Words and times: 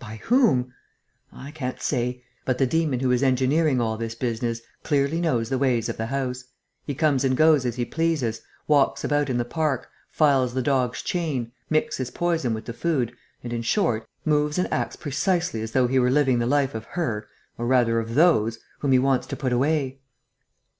"By 0.00 0.16
whom?" 0.24 0.74
"I 1.32 1.52
can't 1.52 1.80
say. 1.80 2.24
But 2.44 2.58
the 2.58 2.66
demon 2.66 2.98
who 2.98 3.12
is 3.12 3.22
engineering 3.22 3.80
all 3.80 3.96
this 3.96 4.16
business 4.16 4.60
clearly 4.82 5.20
knows 5.20 5.48
the 5.50 5.56
ways 5.56 5.88
of 5.88 5.96
the 5.96 6.06
house. 6.06 6.42
He 6.84 6.96
comes 6.96 7.22
and 7.22 7.36
goes 7.36 7.64
as 7.64 7.76
he 7.76 7.84
pleases, 7.84 8.42
walks 8.66 9.04
about 9.04 9.30
in 9.30 9.36
the 9.38 9.44
park, 9.44 9.88
files 10.10 10.52
the 10.52 10.62
dog's 10.62 11.00
chain, 11.00 11.52
mixes 11.70 12.10
poison 12.10 12.54
with 12.54 12.64
the 12.64 12.72
food 12.72 13.14
and, 13.44 13.52
in 13.52 13.62
short, 13.62 14.04
moves 14.24 14.58
and 14.58 14.66
acts 14.72 14.96
precisely 14.96 15.62
as 15.62 15.70
though 15.70 15.86
he 15.86 16.00
were 16.00 16.10
living 16.10 16.40
the 16.40 16.46
very 16.46 16.62
life 16.64 16.74
of 16.74 16.84
her 16.96 17.28
or 17.56 17.64
rather 17.68 18.00
of 18.00 18.16
those 18.16 18.58
whom 18.80 18.90
he 18.90 18.98
wants 18.98 19.28
to 19.28 19.36
put 19.36 19.52
away." 19.52 20.00